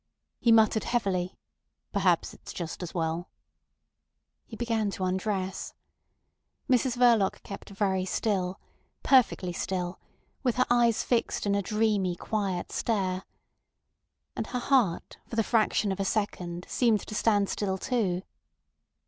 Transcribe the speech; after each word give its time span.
He 0.39 0.51
muttered 0.51 0.85
heavily: 0.85 1.37
"Perhaps 1.93 2.33
it's 2.33 2.53
just 2.53 2.81
as 2.81 2.91
well." 2.91 3.29
He 4.47 4.55
began 4.55 4.89
to 4.89 5.03
undress. 5.03 5.75
Mrs 6.67 6.97
Verloc 6.97 7.43
kept 7.43 7.69
very 7.69 8.03
still, 8.05 8.59
perfectly 9.03 9.53
still, 9.53 9.99
with 10.41 10.55
her 10.55 10.65
eyes 10.71 11.03
fixed 11.03 11.45
in 11.45 11.53
a 11.53 11.61
dreamy, 11.61 12.15
quiet 12.15 12.71
stare. 12.71 13.25
And 14.35 14.47
her 14.47 14.59
heart 14.59 15.19
for 15.27 15.35
the 15.35 15.43
fraction 15.43 15.91
of 15.91 15.99
a 15.99 16.03
second 16.03 16.65
seemed 16.67 17.01
to 17.01 17.13
stand 17.13 17.47
still 17.49 17.77
too. 17.77 18.23